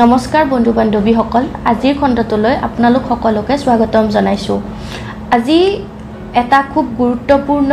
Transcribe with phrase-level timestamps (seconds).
[0.00, 4.58] নমস্কাৰ বন্ধু বান্ধৱীসকল আজিৰ খণ্ডটোলৈ আপোনালোক সকলোকে স্বাগতম জনাইছোঁ।
[5.36, 5.58] আজি
[6.42, 7.72] এটা খুব গুৰুত্বপূৰ্ণ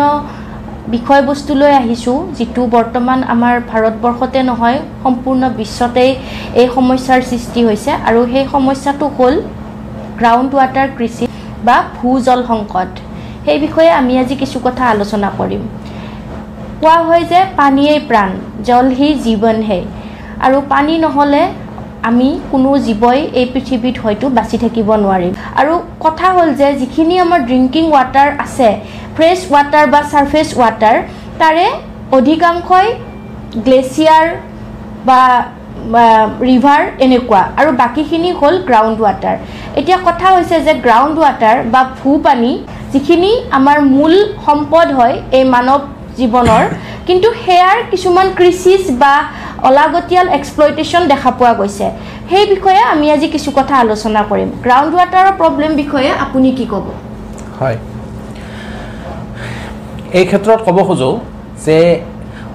[0.95, 6.11] বিষয়বস্তু লৈ আহিছোঁ যিটো বৰ্তমান আমাৰ ভাৰতবৰ্ষতে নহয় সম্পূৰ্ণ বিশ্বতেই
[6.61, 9.35] এই সমস্যাৰ সৃষ্টি হৈছে আৰু সেই সমস্যাটো হ'ল
[10.19, 11.25] গ্ৰাউণ্ড ৱাটাৰ কৃষি
[11.67, 12.89] বা ভূজল সংকট।
[13.45, 15.63] সেই বিষয়ে আমি আজি কিছু কথা আলোচনা কৰিম।
[16.81, 18.29] কোৱা হয় যে পানীয়েই প্ৰাণ
[18.67, 19.79] জল হি জীৱন হে
[20.45, 21.43] আৰু পানী নহ'লে
[22.09, 25.73] আমি কোনো জীৱই এই পৃথিৱীত হয়তো বাচি থাকিব নোৱাৰিম। আৰু
[26.05, 28.69] কথা হ'ল যে যিখিনি আমাৰ ড্ৰিংকিং ৱাটাৰ আছে
[29.15, 30.97] ফ্ৰেছ ৱাটাৰ বা ছাৰ্ফেচ ৱাটাৰ
[31.41, 31.65] তাৰে
[32.17, 32.87] অধিকাংশই
[33.65, 34.25] গ্লেচিয়াৰ
[35.07, 35.21] বা
[36.49, 39.37] ৰিভাৰ এনেকুৱা। আৰু বাকীখিনি হ'ল গ্ৰাউণ্ড ৱাটাৰ
[39.79, 42.53] এতিয়া কথা হৈছে যে গ্ৰাউণ্ড ৱাটাৰ বা ভূ পানী
[42.93, 45.81] যিখিনি আমাৰ মূল সম্পদ হয় এই মানৱ
[46.19, 46.63] জীৱনৰ
[47.07, 49.13] কিন্তু সেয়াৰ কিছুমান ক্ৰিচিছ বা
[49.69, 51.85] অলাগতিয়াল এক্সপ্লইটেশ্যন দেখা পোৱা গৈছে।
[52.29, 56.85] সেই বিষয়ে আমি আজি কিছু কথা আলোচনা কৰিম। গ্ৰাউণ্ড ৱাটাৰৰ প্ৰব্লেম বিষয়ে আপুনি কি ক'ব?
[57.59, 57.77] হয়।
[60.19, 61.15] এই ক্ষেত্ৰত ক'ব খোজোঁ
[61.65, 61.77] যে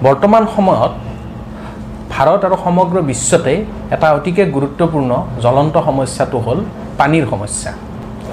[0.07, 0.93] বৰ্তমান সময়ত
[2.15, 3.55] ভাৰত আৰু সমগ্ৰ বিশ্বতে
[3.95, 5.11] এটা অতিকে গুৰুত্বপূৰ্ণ
[5.45, 6.59] জ্বলন্ত সমস্যাটো হ'ল
[6.99, 7.71] পানীৰ সমস্যা।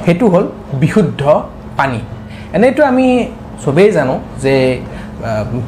[0.04, 0.46] সেইটো হ'ল
[0.82, 1.22] বিশুদ্ধ
[1.80, 2.00] পানী।
[2.56, 3.06] এনেইতো আমি
[3.64, 4.54] চবেই জানো যে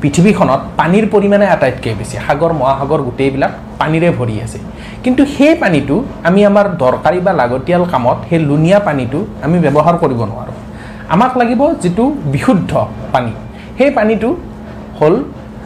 [0.01, 4.59] পৃথিৱীখনত পানীৰ পৰিমাণে আটাইতকৈ বেছি সাগৰ মহাসাগৰ গোটেইবিলাক পানীৰে ভৰি আছে।
[5.03, 5.95] কিন্তু সেই পানীটো
[6.27, 10.55] আমি আমাৰ দৰকাৰী বা লাগতিয়াল কামত সেই লুণীয়া পানীটো আমি ব্যৱহাৰ কৰিব নোৱাৰোঁ।
[11.13, 12.71] আমাক লাগিব যিটো বিশুদ্ধ
[13.13, 13.33] পানী।
[13.77, 14.29] সেই পানীটো
[14.99, 15.15] হ'ল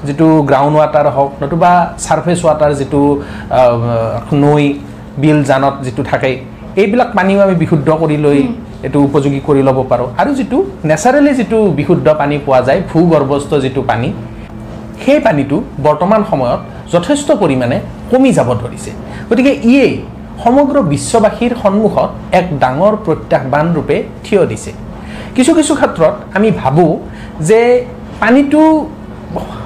[0.08, 1.72] যিটো গ্ৰাউণ্ড ৱাটাৰ হওক নতুবা
[2.04, 3.02] ছাৰ্ফেচ ৱাটাৰ যিটো
[4.44, 4.64] নৈ
[5.22, 6.32] বিল জানত যিটো থাকে
[6.82, 8.40] এইবিলাক পানীও আমি বিশুদ্ধ কৰি লৈ
[8.86, 10.58] এইটো উপযোগী কৰি ল'ব পাৰোঁ। আৰু যিটো
[10.90, 14.10] নেচাৰেলি যিটো বিশুদ্ধ পানী পোৱা যায় ভূগৰ্ভস্থ যিটো পানী
[15.04, 16.62] সেই পানীটো বৰ্তমান সময়ত
[16.94, 17.78] যথেষ্ট পৰিমাণে
[18.12, 18.92] কমি যাব ধৰিছে।
[19.30, 19.94] গতিকে ইয়েই
[20.44, 24.72] সমগ্ৰ বিশ্ববাসীৰ সন্মুখত এক ডাঙৰ প্ৰত্যাহ্বান ৰূপে থিয় দিছে।
[25.36, 26.92] কিছু কিছু ক্ষেত্ৰত আমি ভাবোঁ
[27.50, 27.62] যে
[28.22, 28.62] পানীটো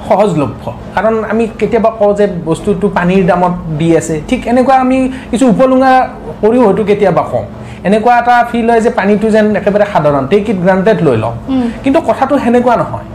[0.08, 0.64] সহজলভ্য।
[0.96, 4.98] কাৰণ আমি কেতিয়াবা কওঁ যে বস্তুটো পানীৰ দামত দি আছে। ঠিক এনেকুৱা আমি
[5.32, 5.94] কিছু উপলুঙা
[6.42, 7.46] কৰিও হয়তো কেতিয়াবা কওঁ।
[7.88, 11.36] এনেকুৱা এটা ফিল হয় যে পানীটো যেন একেবাৰে সাধাৰণ টেক ইট গ্ৰাণ্টেড লৈ লওঁ।
[11.84, 13.08] কিন্তু কথাটো সেনেকুৱা নহয়।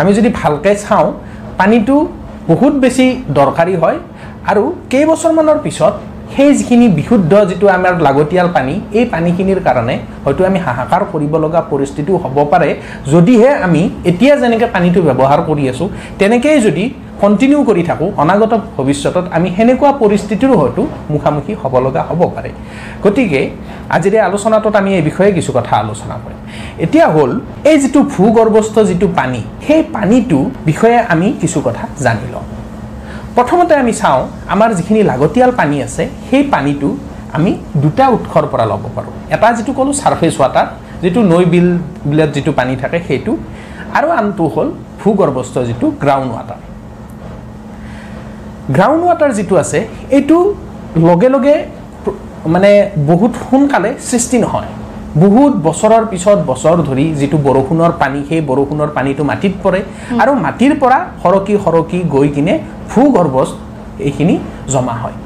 [0.00, 1.08] আমি যদি ভালকৈ চাওঁ
[1.58, 1.96] পানীটো
[2.50, 3.06] বহুত বেছি
[3.38, 3.98] দৰকাৰী হয়
[4.50, 5.94] আৰু কেইবছৰমানৰ পিছত
[6.34, 9.94] সেই যিখিনি বিশুদ্ধ যিটো আমাৰ লাগতিয়াল পানী এই পানীখিনিৰ কাৰণে
[10.24, 12.70] হয়তো আমি হাহাকাৰ কৰিব লগা পৰিস্থিতিও হ'ব পাৰে।
[13.12, 15.88] যদিহে আমি এতিয়া যেনেকৈ পানীটো ব্যৱহাৰ কৰি আছোঁ
[16.20, 16.84] তেনেকেই যদি
[17.22, 20.82] কণ্টিনিউ কৰি থাকোঁ অনাগত ভৱিষ্যতত আমি সেনেকুৱা পৰিস্থিতিৰো হয়তো
[21.12, 22.50] মুখামুখি হ'ব লগা হ'ব পাৰে।
[23.04, 23.40] গতিকে
[23.96, 26.38] আজিৰ আলোচনাটোত আমি এই বিষয়ে কিছু কথা আলোচনা কৰিম।
[26.84, 27.32] এতিয়া হ'ল
[27.70, 30.38] এই যিটো ভূগৰ্ভস্থ যিটো পানী সেই পানীটো
[30.68, 32.44] বিষয়ে আমি কিছু কথা জানি লওঁ।
[33.36, 34.22] প্ৰথমতে আমি চাওঁ
[34.54, 36.88] আমাৰ যিখিনি লাগতিয়াল পানী আছে সেই পানীটো
[37.36, 37.50] আমি
[37.82, 40.66] দুটা উৎসৰ পৰা ল'ব পাৰোঁ। এটা যিটো ক'লোঁ ছাৰ্ফেচ ৱাটাৰ
[41.02, 41.68] যিটো নৈ বিল
[42.08, 43.32] বিলত যিটো পানী থাকে সেইটো।
[43.98, 44.68] আৰু আনটো হ'ল
[45.00, 46.60] ভূগৰ্ভস্থ যিটো গ্ৰাউণ্ড ৱাটাৰ
[48.74, 49.78] গ্ৰাউণ্ড ৱাটাৰ যিটো আছে
[50.16, 50.36] এইটো
[51.08, 51.54] লগে লগে
[52.54, 52.70] মানে
[53.10, 54.70] বহুত সোনকালে সৃষ্টি নহয়।
[55.24, 59.80] বহুত বছৰৰ পিছত বছৰ ধৰি যিটো বৰষুণৰ পানী সেই বৰষুণৰ পানীটো মাটিত পৰে
[60.22, 62.54] আৰু মাটিৰ পৰা সৰকি সৰকি গৈ কিনে
[62.90, 63.54] ভূগৰ্ভস্থ
[64.08, 64.34] এইখিনি
[64.72, 65.16] জমা হয়।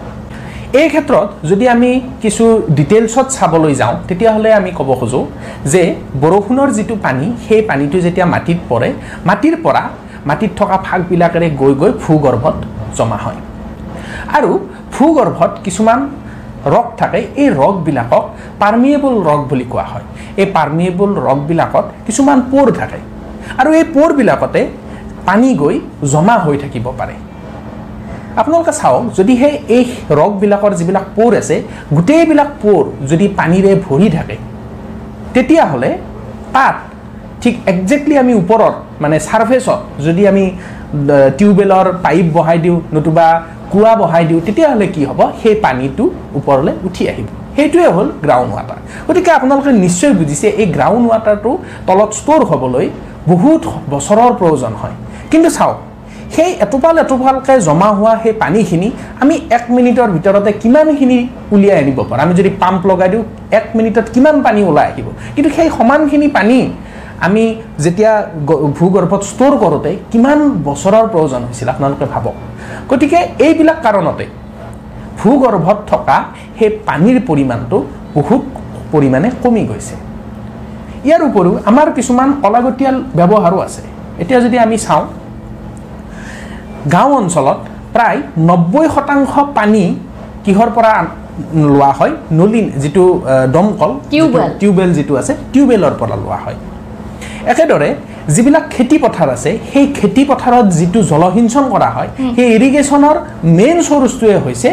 [0.81, 1.91] এই ক্ষেত্ৰত যদি আমি
[2.23, 2.45] কিছু
[2.79, 5.25] ডিটেইলছত চাবলৈ যাওঁ তেতিয়াহ'লে আমি ক'ব খোজোঁ
[5.73, 5.83] যে
[6.23, 8.89] বৰষুণৰ যিটো পানী সেই পানীটো যেতিয়া মাটিত পৰে
[9.29, 9.83] মাটিৰ পৰা
[10.29, 12.57] মাটিত থকা ফাকবিলাকেৰে গৈ গৈ ভূগৰ্ভত
[12.99, 13.41] জমা হয়।
[14.37, 14.51] আৰু
[14.95, 16.01] ভূগৰ্ভত কিছুমান
[16.75, 18.25] ৰক থাকে এই ৰকবিলাকক
[18.61, 20.07] পাৰ্মিয়েবল ৰক বুলি কোৱা হয়।
[20.41, 23.01] এই পাৰ্মিয়েবল ৰকবিলাকত কিছুমান প'ৰ থাকে
[23.61, 24.61] আৰু এই প'ৰবিলাকতে
[25.29, 25.77] পানী গৈ
[26.13, 27.15] জমা হৈ থাকিব পাৰে।
[28.41, 29.85] আপোনালোকে চাওক যদিহে এই
[30.21, 31.57] ৰকবিলাকৰ যিবিলাক প'ৰ আছে
[31.97, 34.37] গোটেইবিলাক প'ৰ যদি পানীৰে ভৰি থাকে
[35.35, 35.91] তেতিয়াহ'লে
[36.55, 36.77] তাত
[37.43, 40.45] ঠিক একজেক্টলি আমি ওপৰত মানে ছাৰ্ফেচত যদি আমি
[41.39, 43.27] টিউবৱেলৰ পাইপ বহাই দিওঁ নতুবা
[43.73, 45.21] কুঁৱা বহাই দিওঁ তেতিয়াহ'লে কি হ'ব?
[45.43, 46.05] সেই পানীটো
[46.39, 48.79] ওপৰলৈ উঠি আহিব। সেইটোৱে হ'ল গ্ৰাউণ্ড ৱাটাৰ
[49.09, 51.51] গতিকে আপোনালোকে নিশ্চয় বুজিছে এই গ্ৰাউণ্ড ৱাটাৰটো
[51.87, 52.87] তলত ষ্ট'ৰ হ'বলৈ
[53.33, 54.97] বহুত বছৰৰ প্ৰয়োজন হয়।
[55.31, 55.79] কিন্তু চাওক
[56.35, 58.89] সেই এটোপাল এটোপালকৈ জমা হোৱা সেই পানীখিনি
[59.23, 61.19] আমি এক মিনিটৰ ভিতৰতে কিমানখিনি
[61.55, 62.23] উলিয়াই আনিব পাৰোঁ?
[62.25, 63.25] আমি যদি পাম্প লগাই দিওঁ
[63.59, 65.07] এক মিনিটত কিমান পানী ওলাই আহিব?
[65.35, 66.59] কিন্তু সেই সমানখিনি পানী
[67.27, 67.45] আমি
[67.85, 68.13] যেতিয়া
[68.79, 72.37] ভূগৰ্ভত ষ্ট'ৰ কৰোঁতে কিমান বছৰৰ প্ৰয়োজন হৈছিল আপোনালোকে ভাবক।
[72.91, 74.25] গতিকে এইবিলাক কাৰণতে
[75.21, 76.17] ভূগৰ্ভত থকা
[76.59, 77.77] সেই পানীৰ পৰিমাণটো
[78.17, 78.43] বহুত
[78.93, 79.95] পৰিমাণে কমি গৈছে।
[81.07, 83.83] ইয়াৰ উপৰিও আমাৰ কিছুমান অলাগতিয়াল ব্যৱহাৰো আছে।
[84.23, 85.05] এতিয়া যদি আমি চাওঁ
[86.95, 87.59] গাঁও অঞ্চলত
[87.95, 88.19] প্ৰায়
[88.49, 89.85] নব্বৈ শতাংশ পানী
[90.45, 90.93] কিহৰ পৰা
[91.73, 92.13] লোৱা হয়?
[92.39, 93.05] নলী যিটো
[93.55, 96.59] দমকল টিউবৱেল। যিটো- টিউবৱেল যিটো আছে টিউবৱেলৰ পৰা লোৱা হয়।
[97.53, 97.89] একেদৰে
[98.35, 103.17] যিবিলাক খেতি পথাৰ আছে সেই খেতি পথাৰত যিটো জলসিঞ্চন কৰা হয় সেই ইৰিগেশ্যনৰ
[103.59, 104.71] মেইন চ'ৰ্চটোৱে হৈছে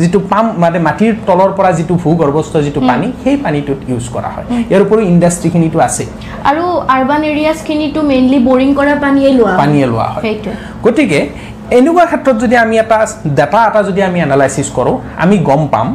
[0.00, 4.46] যিটো পাম্প মানে মাটিৰ তলৰ পৰা যিটো ভূগৰ্ভস্থ যিটো পানী সেই পানীটোত ইউজ কৰা হয়।
[4.70, 6.04] ইয়াৰ উপৰিও ইণ্ডাষ্ট্ৰিখিনিতো আছে।
[6.50, 6.64] আৰু
[6.96, 10.22] আৰ্বান এৰিয়াজখিনিতো মেইনলি বৰিং কৰা পানীয়ে লোৱা। পানীয়ে লোৱা হয়।
[10.84, 11.20] গতিকে
[11.78, 12.98] এনেকুৱা ক্ষেত্ৰত যদি আমি এটা
[13.38, 15.88] ডাটা এটা যদি আমি এনালাইচিছ কৰোঁ আমি গম পাম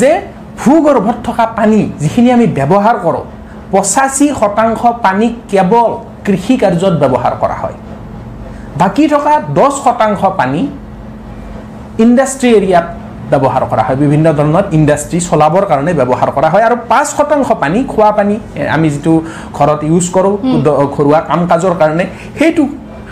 [0.00, 0.10] যে
[0.60, 3.24] ভূগৰ্ভত থকা পানী যিখিনি আমি ব্যৱহাৰ কৰোঁ
[3.72, 5.90] পঁচাশী শতাংশ পানী কেৱল
[6.26, 7.76] কৃষি কাৰ্যত ব্যৱহাৰ কৰা হয়।
[8.80, 10.62] বাকী থকা দহ শতাংশ পানী
[12.04, 12.86] ইণ্ডাষ্ট্ৰি এৰিয়াত
[13.32, 17.78] ব্যৱহাৰ কৰা হয়। বিভিন্ন ধৰণৰ ইণ্ডাষ্ট্ৰি চলাবৰ কাৰণে ব্যৱহাৰ কৰা হয়। আৰু পাঁচ শতাংশ পানী
[17.92, 18.34] খোৱা পানী
[18.76, 19.12] আমি যিটো
[19.58, 20.34] ঘৰত ইউজ কৰোঁ
[20.96, 22.04] ঘৰুৱা কাম কাজৰ কাৰণে
[22.38, 22.62] সেইটো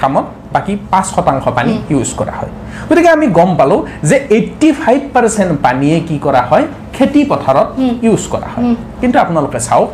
[0.00, 2.52] কামত বাকী পাঁচ শতাংশ পানী ইউজ কৰা হয়।
[2.88, 6.64] গতিকে আমি গম পালোঁ যে এইট্টি ফাইভ পাৰ্চেণ্ট পানীয়ে কি কৰা হয়?
[6.94, 7.68] খেতি পথাৰত
[8.06, 8.64] ইউজ কৰা হয়।
[9.00, 9.90] কিন্তু আপোনালোকে চাওক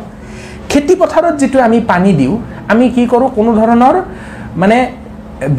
[0.71, 2.35] খেতি পথাৰত যিটো আমি পানী দিওঁ
[2.71, 3.95] আমি কি কৰোঁ কোনো ধৰণৰ
[4.61, 4.77] মানে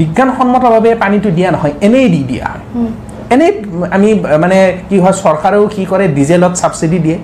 [0.00, 2.62] বিজ্ঞানসন্মতভাৱে পানীটো দিয়া নহয় এনেই দি দিয়া। হয়
[3.35, 3.53] এনেই
[3.97, 4.09] আমি
[4.43, 7.19] মানে কি হয় চৰকাৰেও কি কৰে ডিজেলত ছাবচিডি দিয়ে।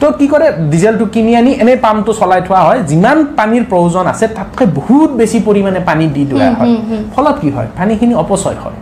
[0.00, 4.26] তো কি কৰে ডিজেলটো কিনি আনি এনেই পাম্পটো চলাই থোৱা হয় যিমান পানীৰ প্ৰয়োজন আছে
[4.36, 6.70] তাতকৈ বহুত বেছি পৰিমাণে পানী দি দিয়া হয়।
[7.14, 8.76] ফলত কি হয় পানীখিনি অপচয় হয়।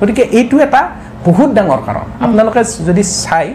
[0.00, 0.80] গতিকে এইটো এটা
[1.26, 3.46] বহুত ডাঙৰ কাৰণ। আপোনালোকে যদি চাই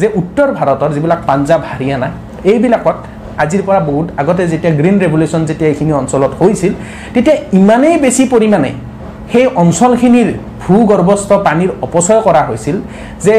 [0.00, 2.08] যে উত্তৰ ভাৰতৰ যিবিলাক পাঞ্জাৱ হাৰিয়ানা
[2.52, 2.96] এইবিলাকত
[3.42, 6.72] আজিৰ পৰা বহুত আগতে যেতিয়া গ্ৰীণ ৰেভলিউশ্যন যেতিয়া এইখিনি অঞ্চলত হৈছিল
[7.14, 8.70] তেতিয়া ইমানেই বেছি পৰিমাণে
[9.32, 10.28] সেই অঞ্চলখিনিৰ
[10.64, 12.76] ভূগৰ্ভস্থ পানীৰ অপচয় কৰা হৈছিল
[13.26, 13.36] যে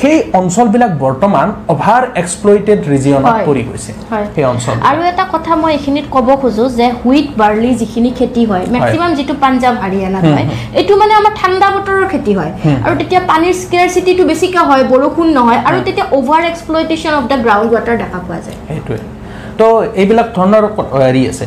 [0.00, 3.92] সেই অঞ্চলবিলাক বৰ্তমান অভাৰ এক্সপ্লইটেড ৰিজিয়নত। পৰি গৈছে।
[4.34, 8.64] সেই অঞ্চল আৰু এটা কথা মই এইখিনিত ক'ব খোজোঁ যে হুইট বাৰ্লি যিখিনি খেতি হয়
[8.74, 10.46] মেক্সিমাম যিটো পাঞ্জাৱ হাৰিয়ানাত হয়
[10.80, 12.52] এইটো মানে আমাৰ ঠাণ্ডা বতৰৰ খেতি হয়।
[12.84, 17.70] আৰু তেতিয়া পানীৰ স্কেৰচিটিটো বেছিকৈ হয় বৰষুণ নহয় আৰু তেতিয়া over exploitation of the ground
[17.74, 19.15] water দেখা পোৱা যায়। সেইটোৱে।
[19.60, 19.66] তো
[20.00, 20.64] এইবিলাক ধৰণৰ
[21.04, 21.46] হেৰি আছে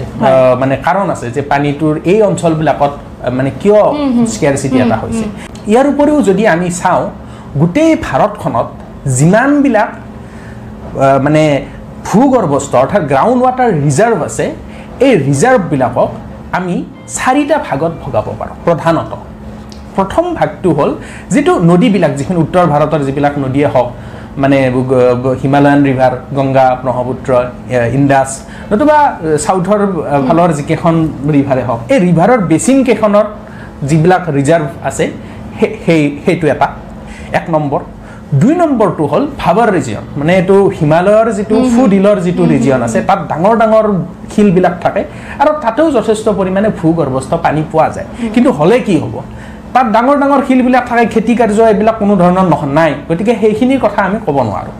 [0.61, 2.93] মানে কাৰণ আছে যে পানীটোৰ এই অঞ্চলবিলাকত
[3.37, 3.79] মানে কিয়
[4.33, 5.25] স্কেৰচিটি এটা হৈছে।
[5.71, 7.03] ইয়াৰ উপৰিও যদি আমি চাওঁ
[7.61, 8.67] গোটেই ভাৰতখনত
[9.17, 9.89] যিমানবিলাক
[11.25, 11.43] মানে
[12.07, 14.45] ভূগৰ্ভস্থ অৰ্থাৎ গ্ৰাউণ্ড ৱাটাৰ ৰিজাৰ্ভ আছে
[15.07, 16.09] এই ৰিজাৰ্ভবিলাকক
[16.57, 16.75] আমি
[17.17, 19.11] চাৰিটা ভাগত ভগাব পাৰোঁ প্ৰধানত।
[19.95, 20.91] প্ৰথম ভাগটো হ'ল
[21.33, 23.87] যিটো নদীবিলাক যিখিনি উত্তৰ ভাৰতৰ যিবিলাক নদীয়ে হওক
[24.43, 24.57] মানে
[25.41, 27.29] Himalayan river Ganga Brahmaputra
[27.97, 28.29] Indus
[28.71, 28.97] নতুবা
[29.45, 29.81] চাউথৰ
[30.27, 30.95] ফালৰ যিকেইখন
[31.35, 33.25] ৰিভাৰে হওক। এই ৰিভাৰৰ বেচিন কেইখনৰ
[33.89, 35.05] যিবিলাক ৰিজাৰ্ভ আছে
[35.57, 36.67] সেই- সেই সেইটো এটা।
[37.39, 37.81] এক নম্বৰ।
[38.41, 43.19] দুই নম্বৰটো হ'ল ভাবৰ ৰিজিয়ন মানে এইটো হিমালয়ৰ যিটো ফুড হিলৰ যিটো ৰিজিয়ন আছে তাত
[43.31, 43.85] ডাঙৰ ডাঙৰ
[44.33, 45.01] শিলবিলাক থাকে
[45.41, 49.15] আৰু তাতেও যথেষ্ট পৰিমাণে ভূগৰ্ভস্থ পানী পোৱা যায়। কিন্তু হ'লে কি হ'ব?
[49.73, 53.99] তাত ডাঙৰ ডাঙৰ শিলবিলাক থাকে খেতি কাৰ্য এইবিলাক কোনো ধৰণৰ নহ- নাই। গতিকে সেইখিনিৰ কথা
[54.07, 54.73] আমি ক'ব নোৱাৰোঁ।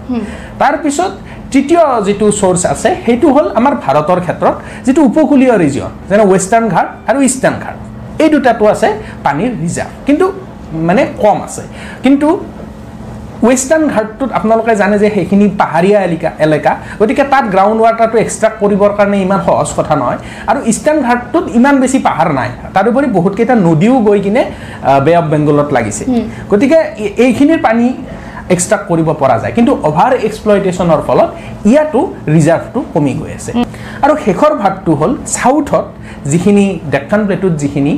[0.62, 1.12] তাৰপিছত
[1.53, 4.56] তৃতীয় যিটো চ'ৰ্চ আছে সেইটো হ'ল আমাৰ ভাৰতৰ ক্ষেত্ৰত
[4.86, 7.75] যিটো উপকূলীয় ৰিজিয়ন যেনে ৱেষ্টাৰ্ণ ঘাট আৰু ইষ্টাৰ্ণ ঘাট
[8.24, 8.88] এই দুটাটো আছে
[9.25, 10.25] পানীৰ ৰিজাৰ্ভ কিন্তু
[10.89, 11.63] মানে কম আছে।
[12.03, 12.27] কিন্তু
[13.47, 18.91] ৱেষ্টাৰ্ণ ঘাটটোত আপোনালোকে জানে যে সেইখিনি পাহাৰীয়া এলেকা এলেকা। গতিকে তাত গ্ৰাউণ্ড ৱাটাৰটো এক্সট্ৰাক্ট কৰিবৰ
[18.97, 20.19] কাৰণে ইমান সহজ কথা নহয়।
[20.50, 24.43] আৰু ইষ্টাৰ্ণ ঘাটটোত ইমান বেছি পাহাৰ নাই। তাৰোপৰি বহুতকেইটা নদীও গৈ কিনে
[25.05, 26.03] বে অফ বেংগলত লাগিছে।
[26.51, 27.88] গতিকে এই- এইখিনিৰ পানী
[28.55, 31.29] এক্সট্ৰাক্ট কৰিব পৰা যায়। কিন্তু অভাৰ এক্সপ্লইটেশ্যনৰ ফলত
[31.72, 32.00] ইয়াতো
[32.36, 33.51] ৰিজাৰ্ভটো কমি গৈ আছে।
[34.05, 35.86] আৰু শেষৰ ভাগটো হ'ল চাউথত
[36.31, 37.93] যিখিনি ডেক্কান প্লেটুত যিখিনি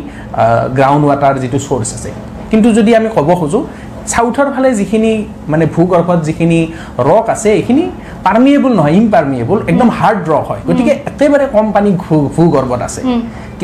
[0.78, 2.12] গ্ৰাউণ্ড ৱাটাৰ যিটো চ'ৰ্চ আছে।
[2.52, 3.64] কিন্তু যদি আমি ক'ব খোজোঁ
[4.12, 5.12] চাউথৰ ফালে যিখিনি
[5.52, 6.60] মানে ভূগৰ্ভত যিখিনি
[7.10, 7.84] ৰক আছে এইখিনি
[8.26, 11.90] পাৰ্মিয়েবল নহয় ইমপাৰ্মিয়েবল একদম হাৰ্ড ৰক হয়। গতিকে একেবাৰে কম পানী
[12.36, 13.02] ভূগৰ্ভত আছে।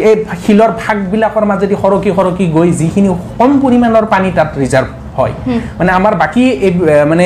[0.10, 5.34] এই শিলৰ ফাকবিলাকৰ মাজেদি সৰকি সৰকি গৈ যিখিনি কম পৰিমাণৰ পানী তাত ৰিজাৰ্ভ হয়।
[5.80, 6.72] মানে আমাৰ বাকী এই
[7.12, 7.26] মানে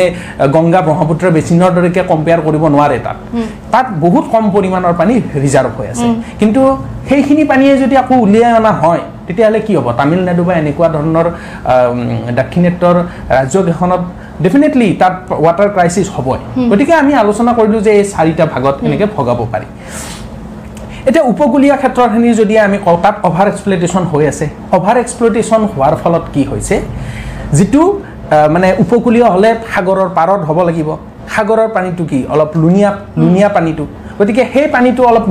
[0.55, 3.17] গংগা ব্ৰহ্মপুত্ৰ বেচিনৰ দৰেকে কম্পেয়াৰ কৰিব নোৱাৰে তাত।
[3.73, 6.07] তাত বহুত কম পৰিমাণৰ পানী ৰিজাৰ্ভ হৈ আছে।
[6.39, 6.61] কিন্তু
[7.09, 9.87] সেইখিনি পানীয়ে যদি আকৌ উলিয়াই অনা হয় তেতিয়াহ'লে কি হ'ব?
[9.99, 11.27] তামিলনাডু বা এনেকুৱা ধৰণৰ
[12.39, 12.95] দাক্ষিণাত্যৰ
[13.37, 14.03] ৰাজ্যকেইখনত
[14.43, 15.13] ডেফিনেটলি তাত
[15.45, 16.39] ৱাটাৰ ক্ৰাইচিছ হ'বই।
[16.71, 19.67] গতিকে আমি আলোচনা কৰিলোঁ যে এই চাৰিটা ভাগত এনেকৈ ভগাব পাৰি।
[21.09, 24.45] এতিয়া উপকূলীয় ক্ষেত্ৰখিনি যদি আমি কওঁ তাত অভাৰ এক্সপ্লইটেশ্যন হৈ আছে।
[24.77, 26.75] অভাৰ এক্সপ্লইটেশ্যন হোৱাৰ ফলত কি হৈছে?
[27.57, 27.83] যিটো
[28.53, 30.89] মানে উপকূলীয় হ'লে সাগৰৰ পাৰত হ'ব লাগিব।
[31.35, 32.19] সাগৰৰ পানীটো কি?
[32.33, 32.89] অলপ লুণীয়া
[33.21, 33.85] লুণীয়া পানীটো।
[34.19, 35.25] গতিকে সেই পানীটো অলপ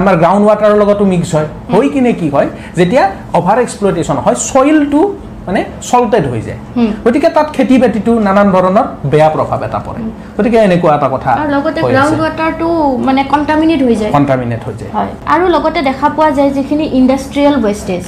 [0.00, 2.48] আমাৰ গ্ৰাউণ্ড ৱাটাৰৰ লগতো মিক্স হয়। হৈ কিনে কি হয়?
[2.78, 3.04] যেতিয়া
[3.38, 5.00] অভাৰ এক্সপ্লইটেশ্যন হয় চইলটো
[5.46, 6.60] মানে চল্টেড হৈ যায়।
[7.04, 10.00] গতিকে তাত খেতি বাতিটো নানান ধৰণৰ বেয়া প্ৰভাৱ এটা পৰে।
[10.36, 12.68] গতিকে এনেকুৱা এটা কথা লগতে গ্ৰাউণ্ড ৱাটাৰটো
[13.06, 14.90] মানে কণ্টামিনেট হৈ যায়। কণ্টামিনেট হৈ যায়।
[15.34, 18.04] আৰু লগতে দেখা পোৱা যায় যিখিনি ইণ্ডাষ্ট্ৰিয়েল ৱেষ্টেজ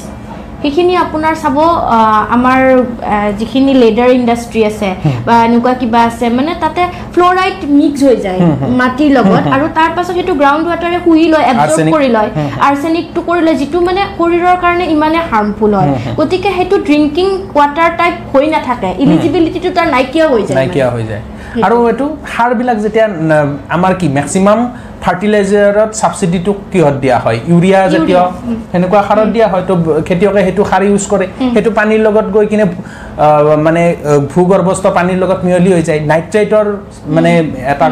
[0.62, 1.56] সেইখিনি আপোনাৰ চাব
[2.36, 2.60] আমাৰ
[3.40, 4.88] যিখিনি লেডাৰ ইণ্ডাষ্ট্ৰি আছে
[5.26, 6.82] বা এনেকুৱা কিবা আছে মানে তাতে
[7.14, 8.40] ফ্ল'ৰাইড মিক্স হৈ যায়
[8.80, 11.88] মাটিৰ লগত আৰু তাৰ পাছত সেইটো গ্ৰাউণ্ড ৱাটাৰে শুহি লয় এবজৰ্ব.
[11.94, 12.30] কৰি লয়।
[12.68, 17.26] আৰ্চেনিকটো কৰি লয় যিটো মানে শৰীৰৰ কাৰণে ইমানে হাৰ্মফুল হয়। গতিকে সেইটো ড্ৰিংকিং
[17.58, 21.22] ৱাটাৰ টাইপ হৈ নাথাকে। ইলিজিবিলিটিটো তাৰ নাইকিয়া হৈ যায়। নাইকিয়া হৈ যায়।
[21.66, 23.06] আৰু এইটো সাৰবিলাক যেতিয়া
[23.76, 24.58] আমাৰ কি মেক্সিমাম
[25.08, 27.38] ফাৰ্টিলাইজাৰত ছাবচিডিটো কিহত দিয়া হয়?
[27.50, 28.20] ইউৰিয়া জাতীয়
[28.72, 29.74] সেনেকুৱা সাৰত দিয়া হয়। তো
[30.08, 32.66] খেতিয়কে সেইটো সাৰ ইউজ কৰে। সেইটো পানীৰ লগত গৈ কিনে
[33.66, 33.82] মানে
[34.32, 36.66] ভূগৰ্ভস্থ পানীৰ লগত মিহলি হৈ যায়। নাইট্ৰেটৰ
[37.16, 37.30] মানে
[37.72, 37.86] এটা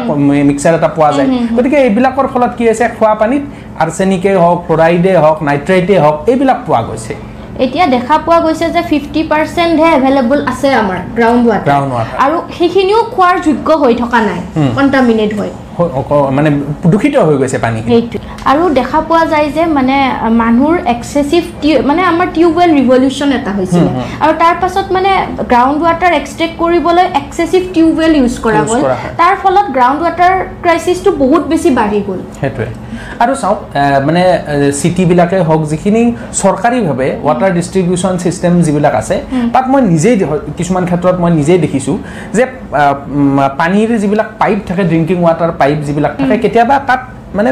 [0.49, 2.85] মিক্সাৰ এটা পোৱা যায়। গতিকে এইবিলাকৰ ফলত কি হৈছে?
[2.97, 3.43] খোৱা পানীত
[3.83, 7.13] আৰ্চেনিকেই হওক ফ্লৰাইডে হওক নাইট্ৰেটেই হওক এইবিলাক পোৱা গৈছে।
[7.65, 11.69] এতিয়া দেখা পোৱা গৈছে যে ফিফটি পাৰ্চেণ্টহে এভেইলেবল আছে আমাৰ গ্ৰাউণ্ড ৱাটাৰ.
[12.25, 14.39] আৰু সেইখিনিও খোৱাৰ যোগ্য হৈ থকা নাই
[14.77, 15.49] কণ্টামিনেট হৈ।
[16.37, 16.49] মানে
[16.91, 18.17] দূষিত হৈ গৈছে পানী। সেইটোৱে।
[18.51, 19.95] আৰু দেখা পোৱা যায় যে মানে
[20.41, 21.43] মানুহৰ এক্সেচিভ
[21.89, 23.89] মানে আমাৰ টিউবৱেল ৰিভলিউশ্যন এটা হৈছিলে।
[24.23, 25.11] আৰু তাৰ পাছত মানে
[25.51, 30.33] গ্ৰাউণ্ড ৱাটাৰ এক্সট্ৰেক্ট কৰিবলৈ এক্সেচিভ টিউবৱেল ইউজ কৰা গ'ল। হয়। তাৰ ফলত গ্ৰাউণ্ড ৱাটাৰ
[30.63, 32.69] ক্ৰাইচিছটো বহুত বেছি বাঢ়ি গ'ল। সেইটোৱে।
[33.23, 33.59] আৰু চাওক
[34.07, 34.23] মানে
[34.79, 36.03] চিটিবিলাকে হওক যিখিনি
[36.41, 39.15] চৰকাৰীভাৱে ৱাটাৰ ডিষ্ট্ৰিবিউশ্যন ছিষ্টেম যিবিলাক আছে
[39.53, 40.15] তাত মই নিজেই
[40.57, 41.97] কিছুমান ক্ষেত্ৰত মই নিজেই দেখিছোঁ
[42.37, 42.43] যে
[43.59, 47.01] পানীৰ যিবিলাক পাইপ থাকে ড্ৰিংকিং ৱাটাৰ পাইপ যিবিলাক থাকে কেতিয়াবা তাত
[47.37, 47.49] মানে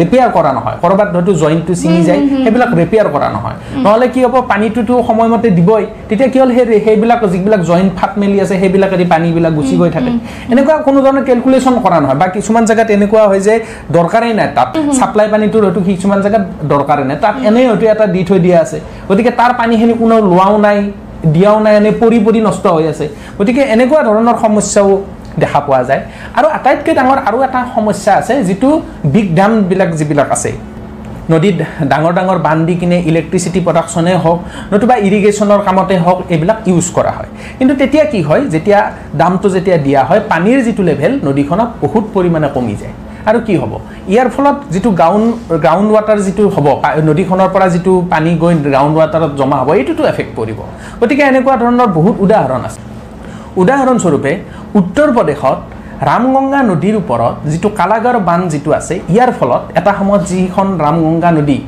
[0.00, 4.34] ৰিপেয়াৰ কৰা নহয়। ক'ৰবাত হয়তো জইণ্টটো ছিঙি যায় সেইবিলাক ৰিপেয়াৰ কৰা নহয়। নহ'লে কি হ'ব
[4.52, 9.52] পানীটোতো সময়মতে দিবই। তেতিয়া কি হ'ল সেই সেইবিলাক যিবিলাক জইণ্ট ফাট মেলি আছে সেইবিলাকেদি পানীবিলাক
[9.58, 10.10] গুচি গৈ থাকে।
[10.52, 13.54] এনেকুৱা কোনো ধৰণৰ কেলকুলেশ্যন কৰা নহয়। বা কিছুমান জেগাত এনেকুৱা হয় যে
[13.96, 18.22] দৰকাৰেই নাই তাত। ছাপ্লাই পানীটোৰ হয়তো কিছুমান জেগাত দৰকাৰেই নাই। তাত এনেই হয়তো এটা দি
[18.28, 20.78] থৈ দিয়া আছে। গতিকে তাৰ পানীখিনি কোনো লোৱাও নাই
[21.34, 23.06] দিয়াও নাই এনেই পৰি পৰি নষ্ট হৈ আছে।
[23.38, 24.90] গতিকে এনেকুৱা ধৰণৰ সমস্যাও
[25.42, 26.02] দেখা পোৱা যায়।
[26.38, 28.70] আৰু আটাইতকৈ ডাঙৰ আৰু এটা সমস্যা আছে যিটো
[29.14, 30.52] বিগ ডামবিলাক যিবিলাক আছে।
[31.32, 31.56] নদীত
[31.92, 34.38] ডাঙৰ ডাঙৰ বান্ধ দি কিনে ইলেক্ট্ৰিচিটি প্ৰডাকশ্যনেই হওক
[34.72, 38.80] নতুবা ইৰিগেশ্যনৰ কামতে হওক এইবিলাক ইউজ কৰা হয়। কিন্তু তেতিয়া কি হয় যেতিয়া
[39.20, 42.94] দামটো যেতিয়া দিয়া হয় পানীৰ যিটো লেভেল নদীখনত বহুত পৰিমাণে কমি যায়।
[43.28, 43.72] আৰু কি হ'ব?
[44.12, 45.26] ইয়াৰ ফলত যিটো গ্ৰাউণ্ড
[45.64, 46.66] গ্ৰাউণ্ড ৱাটাৰ যিটো হ'ব
[47.08, 50.58] নদীখনৰ পৰা যিটো পানী গৈ গ্ৰাউণ্ড ৱাটাৰত জমা হ'ব এইটোতো এফেক্ট পৰিব।
[51.00, 52.80] গতিকে এনেকুৱা ধৰণৰ বহুত উদাহৰণ আছে।
[53.60, 54.32] উদাহৰণস্বৰূপে
[54.78, 55.58] উত্তৰ প্ৰদেশত
[56.08, 61.58] ৰামগংগা নদীৰ ওপৰত যিটো কালাগাৰ বান্ধ যিটো আছে ইয়াৰ ফলত এটা সময়ত যিখন ৰামগংগা নদী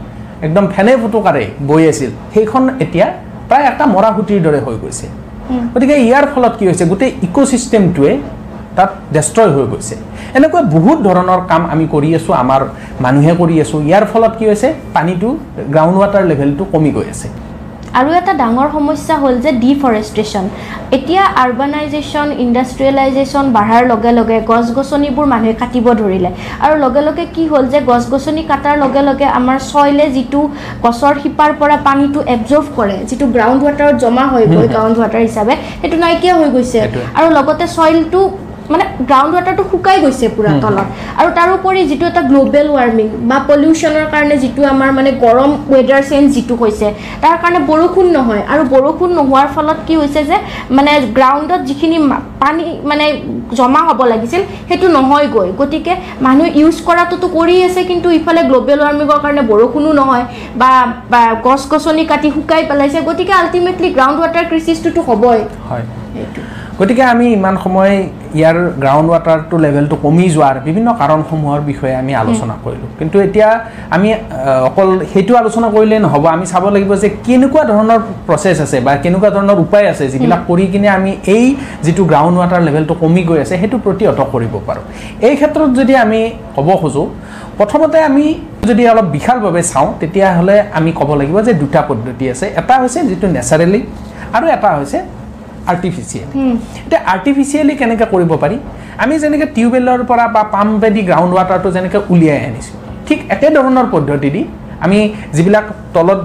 [0.47, 3.07] একদম ফেনে ফুটুকাৰে বৈ আছিল সেইখন এতিয়া
[3.49, 5.07] প্ৰায় এটা মৰাসুটিৰ দৰে হৈ গৈছে।
[5.75, 8.13] গতিকে ইয়াৰ ফলত কি হৈছে গোটেই ইক'ছিষ্টেমটোৱে
[8.77, 9.95] তাত ডেষ্ট্ৰয় হৈ গৈছে।
[10.37, 12.61] এনেকুৱা বহুত ধৰণৰ কাম আমি কৰি আছোঁ আমাৰ
[13.05, 15.29] মানুহে কৰি আছোঁ। ইয়াৰ ফলত কি হৈছে পানীটো
[15.75, 17.29] গ্ৰাউণ্ড ৱাটাৰ লেভেলটো কমি গৈ আছে।
[17.99, 20.45] আৰু এটা ডাঙৰ সমস্যা হ'ল যে ডিফৰেষ্টেশ্যন
[20.97, 26.31] এতিয়া আৰ্বানাইজেশ্যন ইণ্ডাষ্ট্ৰিয়েলাইজেশ্যন বাঢ়াৰ লগে লগে গছ গছনিবোৰ মানুহে কাটিব ধৰিলে।
[26.65, 30.41] আৰু লগে লগে কি হ'ল যে গছ গছনি কটাৰ লগে লগে আমাৰ চইলে যিটো
[30.85, 35.55] গছৰ শিপাৰ পৰা পানীটো এবজৰ্ভ কৰে যিটো গ্ৰাউণ্ড ৱাটাৰত জমা হৈ গৈ গ্ৰাউণ্ড ৱাটাৰ হিচাপে
[35.81, 36.79] সেইটো নাইকিয়া হৈ গৈছে।
[37.19, 38.21] আৰু লগতে চইলটো
[38.73, 40.87] মানে গ্ৰাউণ্ড ৱাটাৰটো শুকাই গৈছে পূৰা তলত।
[41.21, 46.27] আৰু তাৰোপৰি যিটো এটা গ্ল'বেল ৱাৰ্মিং বা পলিউশ্যনৰ কাৰণে যিটো আমাৰ মানে গৰম ৱেডাৰ চেঞ্জ
[46.37, 46.87] যিটো হৈছে
[47.23, 50.37] তাৰ কাৰণে বৰষুণ নহয়। আৰু বৰষুণ নোহোৱাৰ ফলত কি হৈছে যে
[50.77, 51.99] মানে গ্ৰাউণ্ডত যিখিনি
[52.43, 53.05] পানী মানে
[53.59, 55.93] জমা হ'ব লাগিছিল সেইটো নহয়গৈ। গতিকে
[56.27, 60.25] মানুহে ইউজ কৰাটোতো কৰি আছে কিন্তু ইফালে গ্ল'বেল ৱাৰ্মিঙৰ কাৰণে বৰষুণো নহয়
[60.61, 66.43] বা গছ গছনি কাটি শুকাই পেলাইছে। গতিকে আল্টিমেটলি গ্ৰাউণ্ড ৱাটাৰ ক্ৰিচিছটোতো হ'বই। হয়। সেইটো।
[66.79, 67.93] গতিকে আমি ইমান সময়
[68.39, 73.49] ইয়াৰ গ্ৰাউণ্ড ৱাটাৰটো লেভেলটো কমি যোৱাৰ বিভিন্ন কাৰণসমূহৰ বিষয়ে আমি আলোচনা কৰিলোঁ। কিন্তু এতিয়া
[73.97, 74.09] আমি
[74.69, 79.31] অকল সেইটো আলোচনা কৰিলেই নহ'ব আমি চাব লাগিব যে কেনেকুৱা ধৰণৰ প্ৰচেছ আছে বা কেনেকুৱা
[79.37, 81.45] ধৰণৰ উপায় আছে যিবিলাক কৰি কিনে আমি এই
[81.85, 84.85] যিটো গ্ৰাউণ্ড ৱাটাৰ লেভেলটো কমি গৈ আছে সেইটো প্ৰতিহত কৰিব পাৰোঁ।
[85.29, 86.21] এই ক্ষেত্ৰত যদি আমি
[86.57, 87.07] ক'ব খোজোঁ
[87.59, 88.25] প্ৰথমতে আমি
[88.69, 93.27] যদি অলপ বিশালভাৱে চাওঁ তেতিয়াহ'লে আমি ক'ব লাগিব যে দুটা পদ্ধতি আছে। এটা হৈছে যিটো
[93.37, 93.81] নেচাৰেলি
[94.37, 94.99] আৰু এটা হৈছে
[95.73, 96.29] আৰ্টিফিচিয়েল
[96.87, 98.57] এতিয়া আৰ্টিফিচিয়েলি কেনেকৈ কৰিব পাৰি?
[99.03, 102.75] আমি যেনেকৈ টিউবৱেলৰ পৰা বা পাম্পেদি গ্ৰাউণ্ড ৱাটাৰটো যেনেকৈ উলিয়াই আনিছোঁ
[103.07, 104.43] ঠিক একেধৰণৰ পদ্ধতি দি
[104.85, 104.99] আমি
[105.37, 106.21] যিবিলাক তলত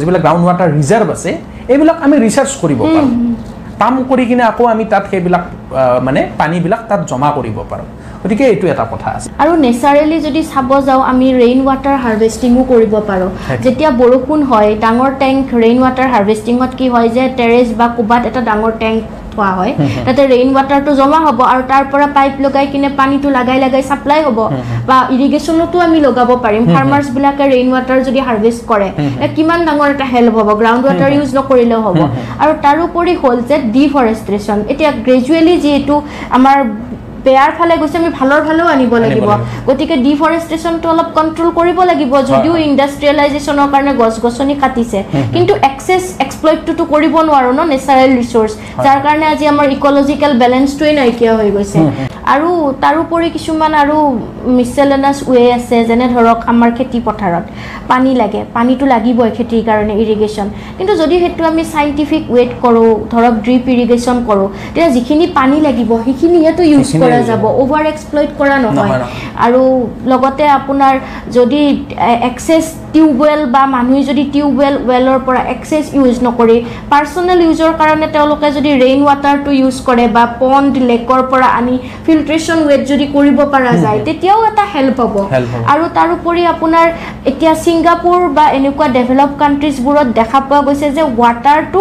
[0.00, 1.30] যিবিলাক গ্ৰাউণ্ড ৱাটাৰ ৰিজাৰ্ভ আছে
[1.72, 3.10] এইবিলাক আমি ৰিচাৰ্চ কৰিব পাৰোঁ।
[3.80, 5.44] পাম্প কৰি কিনে আকৌ আমি তাত সেইবিলাক
[6.06, 7.86] মানে পানীবিলাক তাত জমা কৰিব পাৰোঁ।
[8.22, 12.94] গতিকে এইটো এটা কথা আছে। আৰু নেচাৰেলি যদি চাব যাওঁ আমি ৰেইন ৱাটাৰ হাৰ্ভেষ্টিঙো কৰিব
[13.08, 13.30] পাৰোঁ।
[13.64, 18.40] যেতিয়া বৰষুণ হয় ডাঙৰ টেংক ৰেইন ৱাটাৰ হাৰ্ভেষ্টিঙত কি হয় যে টেৰেছ বা ক'ৰবাত এটা
[18.50, 19.00] ডাঙৰ টেংক
[19.32, 19.72] থোৱা হয়
[20.06, 24.20] তাতে ৰেইন ৱাটাৰটো জমা হ'ব আৰু তাৰ পৰা পাইপ লগাই কিনে পানীটো লাগাই লাগাই ছাপ্লাই
[24.26, 24.38] হ'ব
[24.88, 28.88] বা ইৰিগেশ্যনতো আমি লগাব পাৰিম। ফাৰ্মাৰ্ছবিলাকে ৰেইন ৱাটাৰ যদি হাৰ্ভেষ্ট কৰে
[29.36, 31.98] কিমান ডাঙৰ এটা হেল্প হ'ব গ্ৰাউণ্ড ৱাটাৰ ইউজ নকৰিলেও হ'ব।
[32.42, 35.94] আৰু তাৰোপৰি হ'ল যে ডিফৰেষ্টেশ্যন এতিয়া গ্ৰেজুৱেলি যিহেতু
[36.36, 36.58] আমাৰ
[37.26, 39.28] বেয়াৰ ফালে গৈছে আমি ভালৰ ফালেও আনিব লাগিব।
[39.68, 44.98] গতিকে ডিফৰেষ্টেশ্যনটো অলপ কণ্ট্ৰল কৰিব লাগিব যদিও। ইণ্ডাষ্ট্ৰিয়েলাইজেশ্যনৰ কাৰণে গছ গছনি কাটিছে।
[45.34, 48.52] কিন্তু এক্সেছ এক্সপ্লইটটোতো কৰিব নোৱাৰোঁ ন নেচাৰেল ৰিচ'ৰ্চ
[48.84, 51.78] যাৰ কাৰণে আজি আমাৰ ইক'লজিকেল বেলেঞ্চটোৱেই নাইকিয়া হৈ গৈছে।
[52.34, 52.50] আৰু
[52.84, 53.96] তাৰোপৰি কিছুমান আৰু
[54.56, 57.44] মিছেলেনাছ ৱে আছে যেনে ধৰক আমাৰ খেতি পথাৰত
[57.90, 60.46] পানী লাগে পানীটো লাগিবই খেতিৰ কাৰণে ইৰিগেশ্যন
[60.78, 65.90] কিন্তু যদি সেইটো আমি চাইণ্টিফিক ৱেত কৰোঁ ধৰক ড্ৰিপ ইৰিগেশ্যন কৰোঁ তেতিয়া যিখিনি পানী লাগিব
[66.04, 68.90] সেইখিনিহেতো ইউজ সেইখিনি use যাব। অভাৰ এক্সপ্লইট কৰা নহয়।
[69.46, 69.62] আৰু
[70.12, 70.94] লগতে আপোনাৰ
[71.38, 71.62] যদি
[72.30, 76.56] এক্সেছ টিউবৱেল বা মানুহে যদি টিউবৱেল ৱেলৰ পৰা এক্সেছ ইউজ নকৰি
[76.92, 81.76] পাৰ্চনেল ইউজৰ কাৰণে তেওঁলোকে যদি ৰেইন ৱাটাৰটো ইউজ কৰে বা পণ্ড লেকৰ পৰা আনি
[82.06, 85.16] ফিল্ট্ৰেশ্যন ৱেট যদি কৰিব পৰা যায় তেতিয়াও এটা হেল্প হ'ব।
[85.72, 86.86] আৰু তাৰোপৰি আপোনাৰ
[87.30, 91.80] এতিয়া ছিংগাপুৰ বা এনেকুৱা ডেভেলপ কাণ্ট্ৰিজবোৰত দেখা পোৱা গৈছে যে ৱাটাৰটো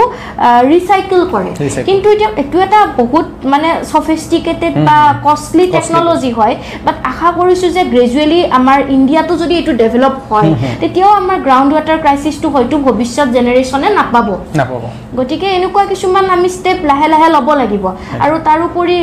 [0.72, 1.50] ৰিচাইকেল কৰে।
[1.88, 7.84] কিন্তু এতিয়া এইটো এটা বহুত মানে চফিষ্টিকেটেড বা কষ্টলি টেকন'লজি হয় বাট আশা কৰিছোঁ যে
[7.94, 10.50] গ্ৰেজুৱেলি আমাৰ ইণ্ডিয়াটো যদি এইটো ডেভেলপ হয়
[10.82, 14.84] তেতিয়াও আমাৰ গ্ৰাউণ্ড ৱাটাৰ ক্ৰাইচিছটো হয়তো ভৱিষ্যত জেনেৰেশ্যনে নাপাব। নাপাব।
[15.18, 17.86] গতিকে এনেকুৱা কিছুমান আমি ষ্টেপ লাহে লাহে ল'ব লাগিব।
[18.26, 18.98] আৰু তাৰোপৰি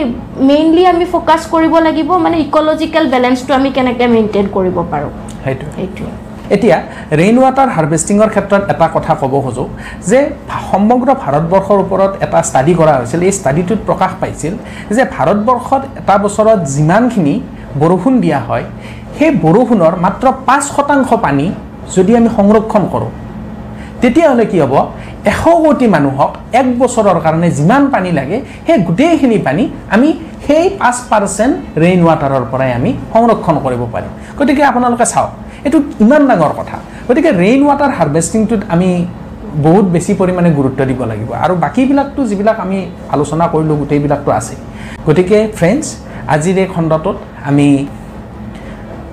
[0.50, 5.10] মেইনলি আমি ফ'কাছ কৰিব লাগিব মানে ইক'লজিকেল বেলেঞ্চটো আমি কেনেকৈ মেইনটেইন কৰিব পাৰোঁ।
[5.44, 6.76] সেইটোৱে। সেইটোৱে। এতিয়া
[7.20, 9.68] ৰেইন ৱাটাৰ হাৰ্ভেষ্টিঙৰ ক্ষেত্ৰত এটা কথা ক'ব খোজোঁ
[10.10, 10.18] যে
[10.68, 14.52] সমগ্ৰ ভাৰতবৰ্ষৰ ওপৰত এটা ষ্টাডি কৰা হৈছিল এই ষ্টাডিটোত প্ৰকাশ পাইছিল
[14.96, 17.34] যে ভাৰতবৰ্ষত এটা বছৰত যিমানখিনি
[17.82, 18.64] বৰষুণ দিয়া হয়
[19.16, 21.46] সেই বৰষুণৰ মাত্ৰ পাঁচ শতাংশ পানী
[21.94, 23.10] যদি আমি সংৰক্ষণ কৰোঁ
[24.00, 24.74] তেতিয়াহ'লে কি হ'ব?
[25.30, 26.30] এশ কোটি মানুহক
[26.60, 30.08] এক বছৰৰ কাৰণে যিমান পানী লাগে সেই গোটেইখিনি পানী আমি
[30.46, 35.30] সেই পাঁচ পাৰ্চেণ্ট ৰেইন ৱাটাৰৰ পৰাই আমি সংৰক্ষণ কৰিব পাৰিম। গতিকে আপোনালোকে চাওক
[35.66, 36.76] এইটো ইমান ডাঙৰ কথা।
[37.08, 38.90] গতিকে ৰেইন ৱাটাৰ হাৰ্ভেষ্টিংটোত আমি
[39.66, 42.78] বহুত বেছি পৰিমাণে গুৰুত্ব দিব লাগিব। আৰু বাকীবিলাকতো যিবিলাক আমি
[43.14, 44.54] আলোচনা কৰিলোঁ গোটেইবিলাকতো আছে।
[45.06, 45.86] গতিকে ফ্ৰেণ্ডছ
[46.34, 47.16] আজিৰ এই খণ্ডটোত
[47.50, 47.68] আমি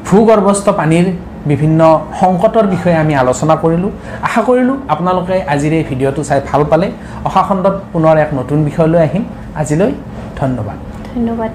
[0.08, 1.06] ভূগৰ্ভস্থ পানীৰ
[1.52, 1.82] বিভিন্ন
[2.22, 3.92] সংকটৰ বিষয়ে আমি আলোচনা কৰিলোঁ।
[4.28, 6.88] আশা কৰিলোঁ আপোনালোকে আজিৰ এই ভিডিঅ'টো চাই ভাল পালে।
[7.28, 9.24] অহা খণ্ডত পুনৰ এক নতুন বিষয় লৈ আহিম।
[9.62, 9.92] আজিলৈ
[10.40, 10.78] ধন্যবাদ।
[11.14, 11.52] ধন্যবাদ।